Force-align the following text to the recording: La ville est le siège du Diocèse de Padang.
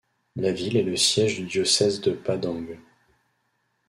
La 0.35 0.51
ville 0.51 0.77
est 0.77 0.81
le 0.81 0.95
siège 0.97 1.35
du 1.41 1.45
Diocèse 1.45 2.01
de 2.01 2.13
Padang. 2.13 2.79